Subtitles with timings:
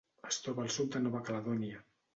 [0.29, 1.89] Es troba al sud de Nova Caledònia.